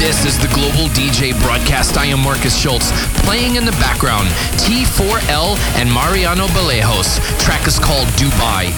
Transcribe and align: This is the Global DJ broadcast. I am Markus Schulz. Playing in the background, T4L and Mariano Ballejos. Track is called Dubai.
This 0.00 0.24
is 0.24 0.38
the 0.38 0.48
Global 0.54 0.88
DJ 0.94 1.38
broadcast. 1.42 1.98
I 1.98 2.06
am 2.06 2.20
Markus 2.20 2.58
Schulz. 2.58 2.90
Playing 3.20 3.56
in 3.56 3.66
the 3.66 3.72
background, 3.72 4.28
T4L 4.56 5.58
and 5.76 5.92
Mariano 5.92 6.46
Ballejos. 6.48 7.20
Track 7.38 7.66
is 7.66 7.78
called 7.78 8.08
Dubai. 8.16 8.72